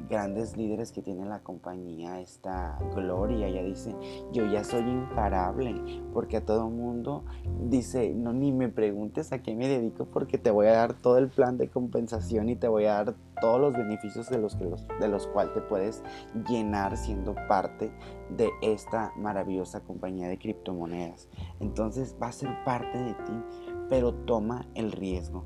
grandes 0.08 0.56
líderes 0.56 0.92
que 0.92 1.02
tiene 1.02 1.26
la 1.26 1.40
compañía, 1.40 2.20
esta 2.20 2.78
Gloria, 2.94 3.49
ella 3.49 3.62
dice, 3.62 3.94
yo 4.32 4.46
ya 4.46 4.64
soy 4.64 4.82
imparable, 4.82 5.75
porque 6.12 6.38
a 6.38 6.44
todo 6.44 6.70
mundo 6.70 7.25
dice, 7.62 8.14
no, 8.14 8.32
ni 8.32 8.52
me 8.52 8.68
preguntes 8.68 9.32
a 9.32 9.42
qué 9.42 9.54
me 9.54 9.68
dedico, 9.68 10.06
porque 10.06 10.38
te 10.38 10.50
voy 10.50 10.66
a 10.66 10.73
dar 10.73 10.94
todo 10.94 11.18
el 11.18 11.28
plan 11.28 11.58
de 11.58 11.68
compensación 11.68 12.49
y 12.49 12.56
te 12.56 12.68
voy 12.68 12.85
a 12.85 12.94
dar 12.94 13.14
todos 13.40 13.61
los 13.61 13.75
beneficios 13.75 14.28
de 14.28 14.38
los, 14.38 14.57
que 14.57 14.64
de 15.00 15.09
los 15.09 15.26
cuales 15.28 15.55
te 15.55 15.61
puedes 15.61 16.02
llenar 16.49 16.97
siendo 16.97 17.35
parte 17.49 17.93
de 18.37 18.50
esta 18.62 19.12
maravillosa 19.16 19.81
compañía 19.81 20.28
de 20.28 20.38
criptomonedas. 20.38 21.28
Entonces 21.61 22.16
va 22.21 22.28
a 22.28 22.33
ser 22.33 22.50
parte 22.64 22.99
de 22.99 23.14
ti, 23.14 23.43
pero 23.88 24.12
toma 24.12 24.66
el 24.75 24.93
riesgo. 24.93 25.45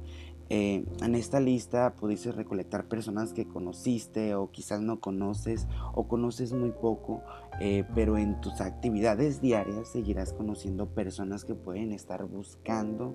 Eh, 0.53 0.85
en 1.01 1.15
esta 1.15 1.39
lista 1.39 1.95
pudiste 1.95 2.33
recolectar 2.33 2.89
personas 2.89 3.33
que 3.33 3.47
conociste 3.47 4.35
o 4.35 4.51
quizás 4.51 4.81
no 4.81 4.99
conoces 4.99 5.69
o 5.95 6.09
conoces 6.09 6.53
muy 6.53 6.73
poco, 6.73 7.23
eh, 7.61 7.85
pero 7.95 8.19
en 8.19 8.41
tus 8.41 8.61
actividades 8.61 9.41
diarias 9.41 9.87
seguirás 9.87 10.33
conociendo 10.33 10.89
personas 10.89 11.45
que 11.45 11.55
pueden 11.55 11.93
estar 11.93 12.25
buscando 12.25 13.15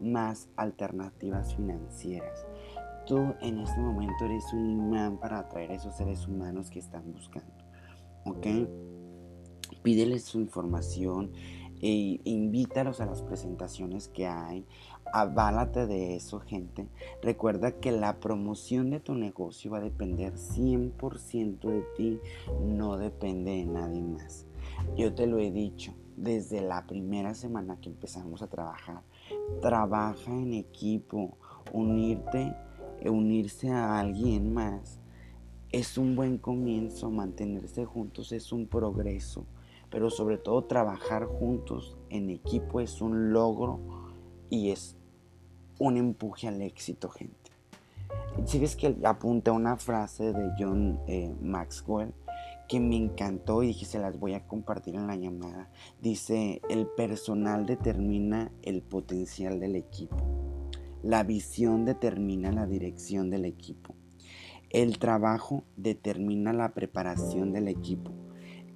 más 0.00 0.48
alternativas 0.56 1.54
financieras. 1.54 2.46
Tú 3.06 3.34
en 3.40 3.58
este 3.58 3.80
momento 3.80 4.24
eres 4.24 4.52
un 4.52 4.70
imán 4.70 5.18
para 5.18 5.40
atraer 5.40 5.72
a 5.72 5.74
esos 5.74 5.96
seres 5.96 6.26
humanos 6.26 6.70
que 6.70 6.78
están 6.78 7.12
buscando. 7.12 7.52
¿Ok? 8.24 8.46
Pídeles 9.82 10.24
su 10.24 10.40
información 10.40 11.32
e 11.80 12.20
invítalos 12.24 13.00
a 13.00 13.06
las 13.06 13.22
presentaciones 13.22 14.06
que 14.06 14.26
hay 14.26 14.64
aválate 15.12 15.86
de 15.86 16.16
eso, 16.16 16.40
gente. 16.40 16.88
Recuerda 17.22 17.72
que 17.72 17.92
la 17.92 18.18
promoción 18.18 18.90
de 18.90 19.00
tu 19.00 19.14
negocio 19.14 19.70
va 19.70 19.78
a 19.78 19.82
depender 19.82 20.34
100% 20.34 21.60
de 21.60 21.82
ti, 21.96 22.20
no 22.64 22.96
depende 22.96 23.52
de 23.52 23.64
nadie 23.66 24.02
más. 24.02 24.46
Yo 24.96 25.14
te 25.14 25.26
lo 25.26 25.38
he 25.38 25.50
dicho 25.50 25.94
desde 26.16 26.60
la 26.60 26.86
primera 26.86 27.34
semana 27.34 27.78
que 27.80 27.90
empezamos 27.90 28.42
a 28.42 28.48
trabajar. 28.48 29.02
Trabaja 29.60 30.32
en 30.32 30.54
equipo, 30.54 31.36
unirte, 31.72 32.54
unirse 33.10 33.70
a 33.70 33.98
alguien 33.98 34.52
más. 34.52 34.98
Es 35.70 35.96
un 35.96 36.14
buen 36.16 36.38
comienzo, 36.38 37.10
mantenerse 37.10 37.84
juntos 37.84 38.32
es 38.32 38.52
un 38.52 38.66
progreso, 38.66 39.46
pero 39.90 40.10
sobre 40.10 40.38
todo 40.38 40.64
trabajar 40.64 41.24
juntos 41.24 41.96
en 42.10 42.30
equipo 42.30 42.80
es 42.80 43.00
un 43.00 43.32
logro 43.32 43.80
y 44.50 44.70
es 44.70 44.96
un 45.78 45.96
empuje 45.96 46.48
al 46.48 46.60
éxito, 46.60 47.08
gente. 47.08 47.50
Si 48.44 48.58
ves 48.58 48.76
que 48.76 48.96
apunta 49.04 49.52
una 49.52 49.76
frase 49.76 50.32
de 50.32 50.50
John 50.58 51.00
eh, 51.06 51.34
Maxwell 51.40 52.12
que 52.68 52.80
me 52.80 52.96
encantó 52.96 53.62
y 53.62 53.68
dije 53.68 53.84
se 53.84 53.98
las 53.98 54.18
voy 54.18 54.34
a 54.34 54.46
compartir 54.46 54.94
en 54.94 55.06
la 55.06 55.16
llamada. 55.16 55.68
Dice, 56.00 56.62
el 56.70 56.86
personal 56.86 57.66
determina 57.66 58.50
el 58.62 58.82
potencial 58.82 59.60
del 59.60 59.76
equipo. 59.76 60.16
La 61.02 61.24
visión 61.24 61.84
determina 61.84 62.52
la 62.52 62.64
dirección 62.64 63.28
del 63.28 63.44
equipo. 63.44 63.96
El 64.70 65.00
trabajo 65.00 65.64
determina 65.76 66.52
la 66.52 66.74
preparación 66.74 67.52
del 67.52 67.66
equipo. 67.66 68.12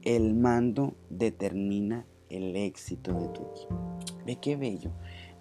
El 0.02 0.34
mando 0.34 0.96
determina 1.08 2.04
el 2.28 2.56
éxito 2.56 3.14
de 3.14 3.28
tu 3.28 3.42
equipo. 3.42 3.98
Ve 4.26 4.36
qué 4.40 4.56
bello. 4.56 4.90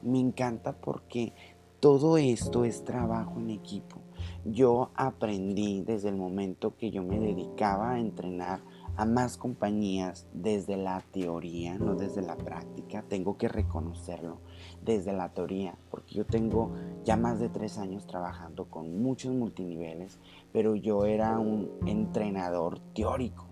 Me 0.04 0.20
encanta 0.20 0.80
porque 0.80 1.34
todo 1.80 2.20
esto 2.20 2.66
es 2.66 2.84
trabajo 2.84 3.40
en 3.40 3.50
equipo. 3.50 4.02
Yo 4.46 4.92
aprendí 4.94 5.82
desde 5.82 6.10
el 6.10 6.18
momento 6.18 6.78
que 6.78 6.92
yo 6.92 7.02
me 7.02 7.20
dedicaba 7.20 7.94
a 7.94 8.00
entrenar 8.00 8.62
a 8.96 9.06
más 9.06 9.38
compañías 9.38 10.28
desde 10.34 10.78
la 10.78 11.02
teoría, 11.12 11.80
no 11.80 11.96
desde 11.96 12.22
la 12.22 12.38
práctica. 12.38 13.04
Tengo 13.10 13.38
que 13.38 13.48
reconocerlo 13.48 14.40
desde 14.86 15.12
la 15.12 15.30
teoría, 15.30 15.76
porque 15.90 16.16
yo 16.16 16.26
tengo 16.26 16.72
ya 17.04 17.18
más 17.18 17.40
de 17.40 17.50
tres 17.50 17.78
años 17.78 18.06
trabajando 18.06 18.66
con 18.66 19.02
muchos 19.02 19.34
multiniveles, 19.34 20.20
pero 20.54 20.76
yo 20.76 21.06
era 21.06 21.38
un 21.40 21.70
entrenador 21.86 22.80
teórico, 22.94 23.48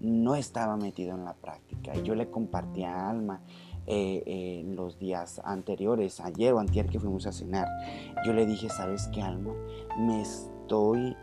no 0.00 0.34
estaba 0.34 0.76
metido 0.76 1.14
en 1.14 1.24
la 1.24 1.34
práctica. 1.34 1.94
Yo 1.94 2.14
le 2.14 2.30
compartía 2.30 2.94
a 2.94 3.10
Alma 3.10 3.42
eh, 3.86 4.64
los 4.66 4.98
días 4.98 5.40
anteriores, 5.44 6.20
ayer 6.20 6.52
o 6.52 6.58
antier 6.58 6.86
que 6.86 7.00
fuimos 7.00 7.26
a 7.26 7.32
cenar, 7.32 7.68
yo 8.24 8.32
le 8.32 8.46
dije, 8.46 8.68
¿sabes 8.68 9.08
qué, 9.14 9.22
Alma? 9.22 9.52
Me 9.98 10.22
estoy 10.22 11.16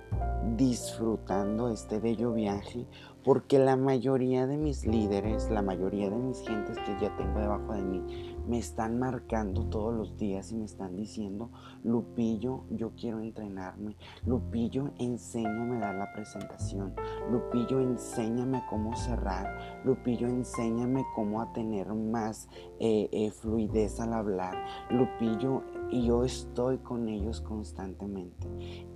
disfrutando 0.57 1.69
este 1.69 1.99
bello 1.99 2.33
viaje 2.33 2.87
porque 3.23 3.57
la 3.57 3.75
mayoría 3.75 4.45
de 4.45 4.57
mis 4.57 4.85
líderes, 4.85 5.49
la 5.49 5.61
mayoría 5.61 6.09
de 6.09 6.15
mis 6.15 6.39
gentes 6.41 6.77
que 6.77 6.95
ya 7.01 7.15
tengo 7.17 7.39
debajo 7.39 7.73
de 7.73 7.81
mí, 7.81 8.34
me 8.47 8.59
están 8.59 8.99
marcando 8.99 9.65
todos 9.65 9.93
los 9.93 10.17
días 10.17 10.51
y 10.51 10.55
me 10.55 10.65
están 10.65 10.95
diciendo, 10.95 11.51
Lupillo, 11.83 12.63
yo 12.69 12.91
quiero 12.95 13.19
entrenarme. 13.19 13.95
Lupillo, 14.25 14.91
enséñame 14.99 15.77
a 15.77 15.79
dar 15.79 15.95
la 15.95 16.13
presentación. 16.13 16.93
Lupillo, 17.31 17.79
enséñame 17.79 18.63
cómo 18.69 18.95
cerrar. 18.95 19.81
Lupillo, 19.83 20.27
enséñame 20.27 21.03
cómo 21.15 21.51
tener 21.53 21.93
más 21.93 22.47
eh, 22.79 23.09
eh, 23.11 23.31
fluidez 23.31 23.99
al 23.99 24.13
hablar. 24.13 24.55
Lupillo, 24.89 25.63
y 25.89 26.07
yo 26.07 26.23
estoy 26.23 26.79
con 26.79 27.07
ellos 27.07 27.41
constantemente. 27.41 28.47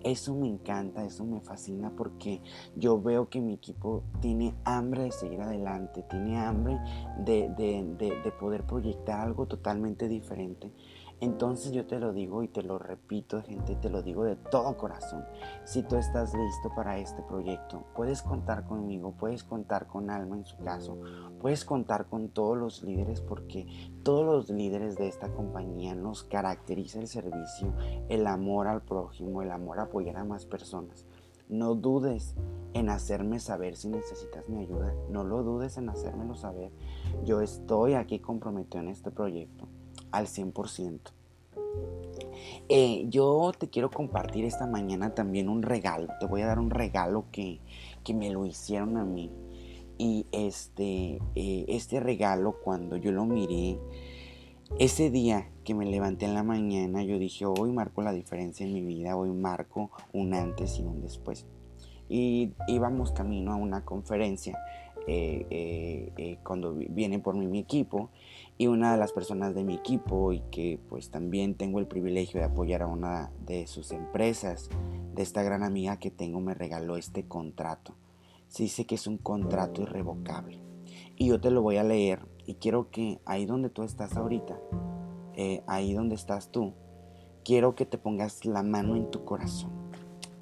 Eso 0.03 0.35
me 0.35 0.47
encanta, 0.47 1.03
eso 1.03 1.25
me 1.25 1.41
fascina 1.41 1.91
porque 1.95 2.41
yo 2.75 3.01
veo 3.01 3.29
que 3.29 3.41
mi 3.41 3.53
equipo 3.53 4.03
tiene 4.21 4.55
hambre 4.63 5.03
de 5.03 5.11
seguir 5.11 5.41
adelante, 5.41 6.03
tiene 6.09 6.39
hambre 6.39 6.79
de, 7.25 7.49
de 7.57 8.31
poder 8.39 8.65
proyectar 8.65 9.19
algo 9.19 9.38
totalmente 9.45 10.07
diferente. 10.07 10.71
Entonces 11.21 11.73
yo 11.73 11.85
te 11.85 11.99
lo 11.99 12.13
digo 12.13 12.43
y 12.43 12.47
te 12.47 12.63
lo 12.63 12.79
repito, 12.79 13.41
gente, 13.41 13.75
te 13.75 13.89
lo 13.89 14.01
digo 14.01 14.23
de 14.23 14.37
todo 14.37 14.77
corazón. 14.77 15.25
Si 15.65 15.83
tú 15.83 15.97
estás 15.97 16.33
listo 16.33 16.73
para 16.73 16.97
este 16.97 17.21
proyecto, 17.23 17.83
puedes 17.93 18.21
contar 18.21 18.65
conmigo, 18.65 19.11
puedes 19.11 19.43
contar 19.43 19.87
con 19.87 20.09
Alma 20.09 20.37
en 20.37 20.45
su 20.45 20.57
caso, 20.59 20.97
puedes 21.41 21.65
contar 21.65 22.05
con 22.05 22.29
todos 22.29 22.57
los 22.57 22.83
líderes 22.83 23.19
porque 23.19 23.67
todos 24.03 24.25
los 24.25 24.49
líderes 24.49 24.95
de 24.95 25.09
esta 25.09 25.29
compañía 25.29 25.93
nos 25.93 26.23
caracteriza 26.23 26.99
el 26.99 27.07
servicio, 27.07 27.73
el 28.07 28.25
amor 28.25 28.67
al 28.67 28.81
prójimo, 28.81 29.41
el 29.41 29.51
amor 29.51 29.79
a 29.79 29.83
apoyar 29.83 30.15
a 30.15 30.23
más 30.23 30.45
personas. 30.45 31.05
No 31.49 31.73
dudes 31.73 32.35
en 32.73 32.89
hacerme 32.89 33.39
saber 33.39 33.75
si 33.75 33.89
necesitas 33.89 34.47
mi 34.47 34.59
ayuda. 34.59 34.93
No 35.09 35.23
lo 35.23 35.41
dudes 35.41 35.77
en 35.77 35.89
hacérmelo 35.89 36.35
saber. 36.35 36.71
Yo 37.25 37.41
estoy 37.41 37.95
aquí 37.95 38.19
comprometido 38.19 38.83
en 38.83 38.89
este 38.89 39.09
proyecto 39.09 39.67
al 40.11 40.27
100%. 40.27 40.99
Eh, 42.69 43.05
yo 43.09 43.51
te 43.57 43.69
quiero 43.69 43.89
compartir 43.89 44.45
esta 44.45 44.67
mañana 44.67 45.15
también 45.15 45.49
un 45.49 45.63
regalo. 45.63 46.07
Te 46.19 46.27
voy 46.27 46.41
a 46.41 46.47
dar 46.47 46.59
un 46.59 46.69
regalo 46.69 47.25
que, 47.31 47.59
me 48.13 48.29
lo 48.29 48.45
hicieron 48.45 48.97
a 48.97 49.03
mí. 49.05 49.31
Y 49.97 50.27
este, 50.31 51.19
eh, 51.35 51.65
este 51.67 51.99
regalo, 51.99 52.59
cuando 52.63 52.95
yo 52.95 53.11
lo 53.11 53.25
miré, 53.25 53.79
ese 54.77 55.09
día 55.09 55.49
que 55.63 55.73
me 55.73 55.85
levanté 55.85 56.25
en 56.25 56.33
la 56.33 56.43
mañana, 56.43 57.03
yo 57.03 57.19
dije, 57.19 57.45
hoy 57.45 57.71
marco 57.71 58.01
la 58.01 58.13
diferencia 58.13 58.65
en 58.65 58.73
mi 58.73 58.81
vida, 58.81 59.15
hoy 59.15 59.31
marco 59.31 59.91
un 60.13 60.33
antes 60.33 60.79
y 60.79 60.83
un 60.83 61.01
después. 61.01 61.45
Y 62.07 62.53
íbamos 62.67 63.11
camino 63.11 63.51
a 63.51 63.55
una 63.55 63.85
conferencia 63.85 64.57
eh, 65.07 65.45
eh, 65.49 66.11
eh, 66.17 66.37
cuando 66.43 66.75
viene 66.75 67.19
por 67.19 67.35
mí 67.35 67.47
mi 67.47 67.59
equipo 67.59 68.09
y 68.57 68.67
una 68.67 68.91
de 68.91 68.97
las 68.97 69.11
personas 69.11 69.55
de 69.55 69.63
mi 69.63 69.73
equipo 69.73 70.33
y 70.33 70.41
que 70.51 70.79
pues 70.87 71.09
también 71.09 71.55
tengo 71.55 71.79
el 71.79 71.87
privilegio 71.87 72.39
de 72.39 72.45
apoyar 72.45 72.83
a 72.83 72.87
una 72.87 73.31
de 73.45 73.65
sus 73.65 73.91
empresas, 73.91 74.69
de 75.15 75.23
esta 75.23 75.41
gran 75.41 75.63
amiga 75.63 75.97
que 75.97 76.11
tengo, 76.11 76.41
me 76.41 76.53
regaló 76.53 76.95
este 76.95 77.23
contrato. 77.23 77.95
Se 78.47 78.63
dice 78.63 78.85
que 78.85 78.95
es 78.95 79.07
un 79.07 79.17
contrato 79.17 79.81
irrevocable. 79.81 80.59
Y 81.15 81.27
yo 81.27 81.39
te 81.39 81.51
lo 81.51 81.61
voy 81.61 81.77
a 81.77 81.83
leer 81.83 82.19
y 82.49 82.55
quiero 82.55 82.89
que 82.89 83.21
ahí 83.25 83.45
donde 83.45 83.69
tú 83.69 83.83
estás 83.83 84.17
ahorita, 84.17 84.59
ahí 85.67 85.93
donde 85.93 86.15
estás 86.15 86.49
tú, 86.49 86.73
quiero 87.45 87.75
que 87.75 87.85
te 87.85 87.99
pongas 87.99 88.43
la 88.43 88.63
mano 88.63 88.95
en 88.95 89.11
tu 89.11 89.23
corazón. 89.23 89.69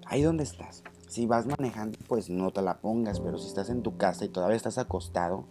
Ahí 0.05 0.21
donde 0.21 0.43
estás. 0.43 0.83
Si 1.09 1.25
vas 1.25 1.45
manejando, 1.45 1.97
pues 2.07 2.29
no 2.29 2.51
te 2.51 2.61
la 2.61 2.79
pongas, 2.79 3.19
pero 3.19 3.37
si 3.37 3.47
estás 3.47 3.69
en 3.69 3.83
tu 3.83 3.97
casa 3.97 4.23
y 4.23 4.29
todavía 4.29 4.55
estás 4.55 4.77
acostado, 4.77 5.47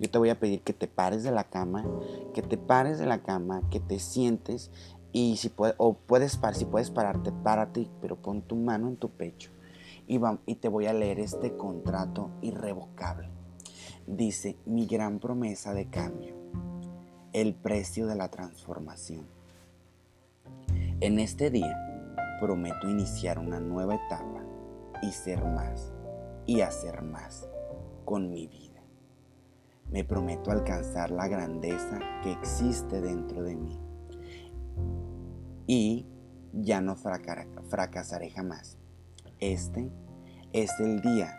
yo 0.00 0.10
te 0.10 0.18
voy 0.18 0.30
a 0.30 0.40
pedir 0.40 0.62
que 0.62 0.72
te 0.72 0.88
pares 0.88 1.22
de 1.22 1.30
la 1.30 1.44
cama, 1.44 1.86
que 2.34 2.42
te 2.42 2.58
pares 2.58 2.98
de 2.98 3.06
la 3.06 3.22
cama, 3.22 3.62
que 3.70 3.78
te 3.78 4.00
sientes 4.00 4.72
y 5.12 5.36
si 5.36 5.48
puedes, 5.48 5.76
o 5.78 5.94
puedes 5.94 6.36
parar, 6.36 6.56
si 6.56 6.64
puedes 6.64 6.90
pararte, 6.90 7.30
párate, 7.30 7.88
pero 8.00 8.16
pon 8.16 8.42
tu 8.42 8.56
mano 8.56 8.88
en 8.88 8.96
tu 8.96 9.10
pecho 9.10 9.52
y 10.08 10.56
te 10.56 10.68
voy 10.68 10.86
a 10.86 10.92
leer 10.92 11.20
este 11.20 11.56
contrato 11.56 12.30
irrevocable. 12.42 13.28
Dice, 14.10 14.56
mi 14.66 14.86
gran 14.86 15.20
promesa 15.20 15.72
de 15.72 15.88
cambio, 15.88 16.34
el 17.32 17.54
precio 17.54 18.08
de 18.08 18.16
la 18.16 18.28
transformación. 18.28 19.24
En 21.00 21.20
este 21.20 21.48
día 21.48 21.78
prometo 22.40 22.90
iniciar 22.90 23.38
una 23.38 23.60
nueva 23.60 23.94
etapa 23.94 24.42
y 25.00 25.12
ser 25.12 25.44
más 25.44 25.92
y 26.44 26.60
hacer 26.60 27.02
más 27.02 27.48
con 28.04 28.30
mi 28.30 28.48
vida. 28.48 28.82
Me 29.92 30.02
prometo 30.02 30.50
alcanzar 30.50 31.12
la 31.12 31.28
grandeza 31.28 32.00
que 32.24 32.32
existe 32.32 33.00
dentro 33.00 33.44
de 33.44 33.54
mí 33.54 33.78
y 35.68 36.04
ya 36.52 36.80
no 36.80 36.96
fracasaré 36.96 38.30
jamás. 38.30 38.76
Este 39.38 39.88
es 40.52 40.80
el 40.80 41.00
día 41.00 41.36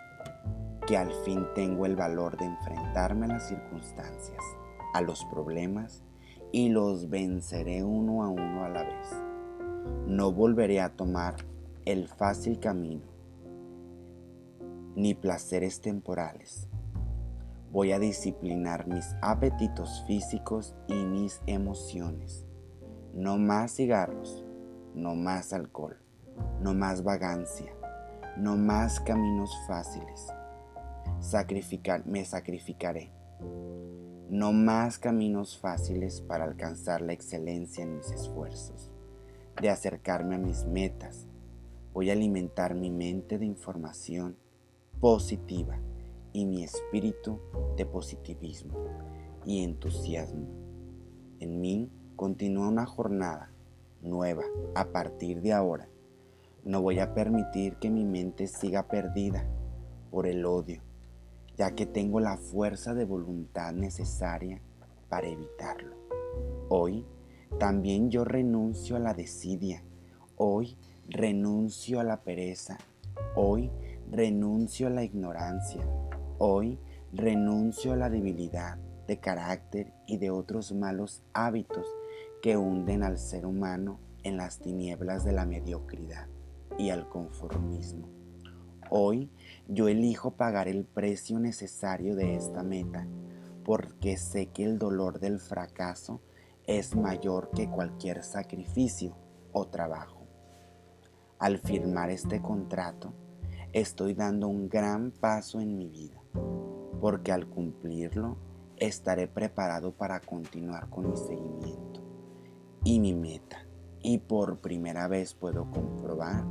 que 0.92 0.98
al 0.98 1.14
fin 1.24 1.48
tengo 1.56 1.86
el 1.86 1.96
valor 1.96 2.38
de 2.38 2.44
enfrentarme 2.44 3.26
a 3.26 3.30
las 3.30 3.48
circunstancias, 3.48 4.44
a 4.94 5.00
los 5.00 5.24
problemas 5.24 6.04
y 6.52 6.68
los 6.68 7.10
venceré 7.10 7.82
uno 7.82 8.26
a 8.26 8.28
uno 8.28 8.66
a 8.66 8.68
la 8.68 8.84
vez. 8.84 9.08
No 10.06 10.34
volveré 10.34 10.82
a 10.82 10.90
tomar 10.90 11.36
el 11.86 12.10
fácil 12.10 12.60
camino 12.60 13.06
ni 14.94 15.14
placeres 15.14 15.80
temporales. 15.80 16.68
Voy 17.72 17.94
a 17.94 18.00
disciplinar 18.00 18.86
mis 18.86 19.16
apetitos 19.22 20.04
físicos 20.08 20.76
y 20.90 21.06
mis 21.06 21.42
emociones. 21.46 22.46
No 23.14 23.38
más 23.38 23.78
cigarros, 23.78 24.46
no 24.94 25.16
más 25.16 25.54
alcohol, 25.54 25.96
no 26.60 26.74
más 26.74 27.02
vagancia, 27.02 27.72
no 28.36 28.58
más 28.58 29.00
caminos 29.00 29.58
fáciles. 29.68 30.28
Sacrificar, 31.22 32.04
me 32.08 32.26
sacrificaré. 32.26 33.12
No 34.32 34.54
más 34.54 34.98
caminos 34.98 35.56
fáciles 35.56 36.20
para 36.20 36.46
alcanzar 36.46 37.02
la 37.02 37.14
excelencia 37.14 37.84
en 37.84 37.98
mis 37.98 38.10
esfuerzos, 38.10 38.92
de 39.62 39.70
acercarme 39.70 40.36
a 40.36 40.40
mis 40.40 40.66
metas. 40.66 41.28
Voy 41.94 42.10
a 42.10 42.14
alimentar 42.14 42.74
mi 42.74 42.90
mente 42.90 43.38
de 43.38 43.46
información 43.46 44.36
positiva 45.00 45.80
y 46.34 46.48
mi 46.48 46.64
espíritu 46.64 47.40
de 47.78 47.86
positivismo 47.86 48.74
y 49.46 49.64
entusiasmo. 49.64 50.48
En 51.40 51.62
mí 51.62 51.92
continúa 52.16 52.68
una 52.68 52.88
jornada 52.88 53.52
nueva 54.02 54.44
a 54.74 54.86
partir 54.86 55.42
de 55.42 55.54
ahora. 55.54 55.88
No 56.64 56.82
voy 56.82 56.98
a 56.98 57.14
permitir 57.14 57.76
que 57.76 57.92
mi 57.92 58.06
mente 58.06 58.48
siga 58.48 58.88
perdida 58.88 59.48
por 60.10 60.26
el 60.26 60.46
odio, 60.46 60.82
ya 61.62 61.76
que 61.76 61.86
tengo 61.86 62.20
la 62.20 62.38
fuerza 62.38 62.96
de 62.96 63.06
voluntad 63.06 63.72
necesaria 63.72 64.60
para 65.10 65.28
evitarlo. 65.28 65.96
Hoy 66.70 67.06
también 67.60 68.10
yo 68.10 68.26
renuncio 68.26 68.96
a 68.96 69.00
la 69.00 69.14
desidia. 69.14 69.84
Hoy 70.38 70.76
renuncio 71.08 72.00
a 72.00 72.04
la 72.04 72.24
pereza. 72.24 72.80
Hoy 73.36 73.70
renuncio 74.10 74.88
a 74.88 74.90
la 74.90 75.04
ignorancia. 75.04 75.88
Hoy 76.40 76.80
renuncio 77.14 77.94
a 77.94 77.96
la 77.96 78.10
debilidad 78.10 78.80
de 79.06 79.20
carácter 79.20 79.94
y 80.08 80.18
de 80.18 80.32
otros 80.32 80.74
malos 80.74 81.22
hábitos 81.32 81.86
que 82.42 82.58
hunden 82.58 83.04
al 83.04 83.20
ser 83.20 83.46
humano 83.46 84.00
en 84.24 84.36
las 84.36 84.58
tinieblas 84.58 85.24
de 85.24 85.34
la 85.34 85.46
mediocridad 85.46 86.26
y 86.80 86.90
al 86.90 87.08
conformismo. 87.08 88.21
Hoy 88.94 89.30
yo 89.70 89.88
elijo 89.88 90.32
pagar 90.32 90.68
el 90.68 90.84
precio 90.84 91.40
necesario 91.40 92.14
de 92.14 92.36
esta 92.36 92.62
meta 92.62 93.08
porque 93.64 94.18
sé 94.18 94.48
que 94.48 94.66
el 94.66 94.80
dolor 94.80 95.22
del 95.22 95.40
fracaso 95.40 96.20
es 96.66 96.94
mayor 96.98 97.52
que 97.52 97.70
cualquier 97.70 98.22
sacrificio 98.22 99.16
o 99.54 99.68
trabajo. 99.68 100.28
Al 101.40 101.60
firmar 101.60 102.10
este 102.10 102.42
contrato, 102.42 103.14
estoy 103.72 104.14
dando 104.14 104.50
un 104.50 104.68
gran 104.68 105.12
paso 105.12 105.62
en 105.62 105.78
mi 105.78 105.88
vida, 105.88 106.22
porque 107.00 107.32
al 107.32 107.48
cumplirlo 107.48 108.36
estaré 108.76 109.30
preparado 109.30 109.94
para 109.94 110.20
continuar 110.20 110.90
con 110.90 111.12
mi 111.12 111.16
seguimiento 111.16 112.02
y 112.84 113.00
mi 113.00 113.14
meta. 113.14 113.66
Y 114.04 114.18
por 114.18 114.60
primera 114.60 115.08
vez 115.08 115.34
puedo 115.34 115.70
comprobar 115.72 116.44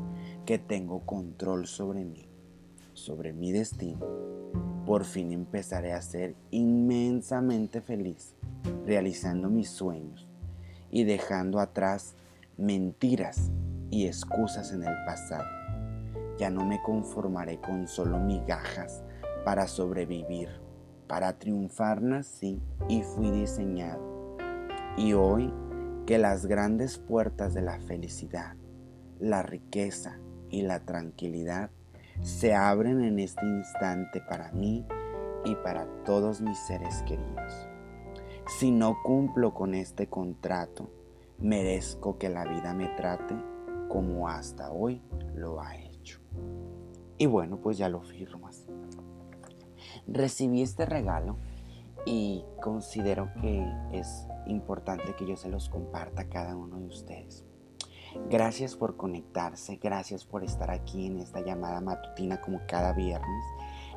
que 0.46 0.58
tengo 0.58 1.04
control 1.04 1.66
sobre 1.66 2.04
mí, 2.04 2.29
sobre 3.00 3.32
mi 3.32 3.52
destino. 3.52 4.06
Por 4.86 5.04
fin 5.04 5.32
empezaré 5.32 5.92
a 5.92 6.02
ser 6.02 6.34
inmensamente 6.50 7.80
feliz, 7.80 8.34
realizando 8.86 9.48
mis 9.48 9.70
sueños 9.70 10.28
y 10.90 11.04
dejando 11.04 11.60
atrás 11.60 12.14
mentiras 12.56 13.50
y 13.90 14.06
excusas 14.06 14.72
en 14.72 14.84
el 14.84 14.94
pasado 15.04 15.60
ya 16.40 16.48
no 16.48 16.64
me 16.64 16.80
conformaré 16.80 17.60
con 17.60 17.86
solo 17.86 18.18
migajas 18.18 19.04
para 19.44 19.68
sobrevivir. 19.68 20.48
Para 21.06 21.38
triunfar 21.38 22.00
nací 22.00 22.62
y 22.88 23.02
fui 23.02 23.30
diseñado. 23.30 24.38
Y 24.96 25.12
hoy 25.12 25.52
que 26.06 26.16
las 26.16 26.46
grandes 26.46 26.96
puertas 26.96 27.52
de 27.52 27.60
la 27.60 27.78
felicidad, 27.80 28.56
la 29.18 29.42
riqueza 29.42 30.18
y 30.48 30.62
la 30.62 30.80
tranquilidad 30.80 31.70
se 32.22 32.54
abren 32.54 33.02
en 33.02 33.18
este 33.18 33.44
instante 33.46 34.20
para 34.20 34.52
mí 34.52 34.86
y 35.44 35.54
para 35.56 35.86
todos 36.04 36.40
mis 36.40 36.58
seres 36.58 37.02
queridos. 37.02 37.68
Si 38.58 38.70
no 38.70 38.96
cumplo 39.02 39.54
con 39.54 39.74
este 39.74 40.08
contrato, 40.08 40.90
merezco 41.38 42.18
que 42.18 42.28
la 42.28 42.44
vida 42.44 42.74
me 42.74 42.88
trate 42.88 43.34
como 43.88 44.28
hasta 44.28 44.70
hoy 44.70 45.02
lo 45.34 45.60
ha 45.60 45.76
hecho. 45.76 46.20
Y 47.16 47.26
bueno, 47.26 47.58
pues 47.58 47.78
ya 47.78 47.88
lo 47.88 48.02
firmas. 48.02 48.66
Recibí 50.06 50.62
este 50.62 50.86
regalo 50.86 51.36
y 52.06 52.44
considero 52.62 53.30
que 53.40 53.66
es 53.92 54.26
importante 54.46 55.14
que 55.16 55.26
yo 55.26 55.36
se 55.36 55.48
los 55.48 55.68
comparta 55.68 56.22
a 56.22 56.28
cada 56.28 56.56
uno 56.56 56.78
de 56.78 56.86
ustedes. 56.86 57.44
Gracias 58.28 58.76
por 58.76 58.96
conectarse, 58.96 59.76
gracias 59.76 60.24
por 60.24 60.44
estar 60.44 60.70
aquí 60.70 61.06
en 61.06 61.18
esta 61.18 61.40
llamada 61.40 61.80
matutina 61.80 62.40
como 62.40 62.60
cada 62.66 62.92
viernes. 62.92 63.44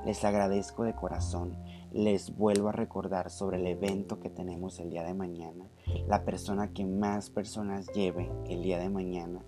Les 0.05 0.23
agradezco 0.23 0.83
de 0.83 0.93
corazón. 0.93 1.57
Les 1.91 2.35
vuelvo 2.35 2.69
a 2.69 2.73
recordar 2.73 3.29
sobre 3.29 3.57
el 3.57 3.67
evento 3.67 4.19
que 4.19 4.29
tenemos 4.29 4.79
el 4.79 4.89
día 4.89 5.03
de 5.03 5.13
mañana. 5.13 5.69
La 6.07 6.23
persona 6.25 6.73
que 6.73 6.85
más 6.85 7.29
personas 7.29 7.87
lleve 7.93 8.31
el 8.47 8.63
día 8.63 8.79
de 8.79 8.89
mañana. 8.89 9.43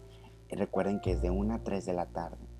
Recuerden 0.50 1.00
que 1.02 1.12
es 1.12 1.22
de 1.22 1.30
1 1.30 1.54
a 1.54 1.64
3 1.64 1.86
de 1.86 1.94
la 1.94 2.06
tarde 2.06 2.56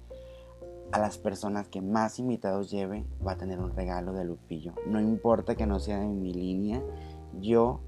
a 0.92 1.00
las 1.00 1.18
personas 1.18 1.68
que 1.68 1.82
más 1.82 2.20
invitados 2.20 2.72
lleve 2.72 3.06
va 3.26 3.34
a 3.34 3.38
tener 3.38 3.60
un 3.60 3.76
regalo 3.76 4.14
de 4.14 4.24
Lupillo. 4.24 4.74
No 4.88 5.02
importa 5.02 5.56
que 5.56 5.66
no 5.66 5.80
sea 5.80 6.02
en 6.02 6.22
mi 6.22 6.34
línea, 6.34 6.82
yo, 7.40 7.82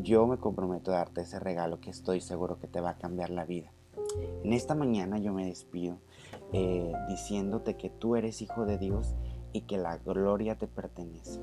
yo 0.00 0.26
me 0.26 0.38
comprometo 0.38 0.90
a 0.90 0.96
darte 0.96 1.20
ese 1.20 1.38
regalo 1.38 1.80
que 1.80 1.90
estoy 1.90 2.20
seguro 2.20 2.58
que 2.58 2.68
te 2.68 2.80
va 2.80 2.90
a 2.90 2.98
cambiar 2.98 3.30
la 3.30 3.44
vida. 3.44 3.72
En 4.42 4.52
esta 4.52 4.74
mañana 4.74 5.18
yo 5.18 5.32
me 5.32 5.46
despido 5.46 5.98
eh, 6.52 6.92
diciéndote 7.08 7.76
que 7.76 7.90
tú 7.90 8.16
eres 8.16 8.40
hijo 8.40 8.64
de 8.64 8.78
Dios 8.78 9.14
y 9.52 9.62
que 9.62 9.76
la 9.76 9.98
gloria 9.98 10.56
te 10.56 10.66
pertenece. 10.66 11.40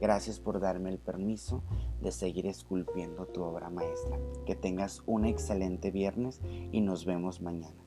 Gracias 0.00 0.40
por 0.40 0.58
darme 0.58 0.90
el 0.90 0.98
permiso 0.98 1.62
de 2.00 2.10
seguir 2.10 2.46
esculpiendo 2.46 3.26
tu 3.26 3.42
obra 3.44 3.70
maestra. 3.70 4.18
Que 4.46 4.56
tengas 4.56 5.02
un 5.06 5.24
excelente 5.24 5.92
viernes 5.92 6.40
y 6.72 6.80
nos 6.80 7.04
vemos 7.04 7.40
mañana. 7.40 7.84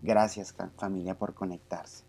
Gracias 0.00 0.54
familia 0.76 1.18
por 1.18 1.34
conectarse. 1.34 2.04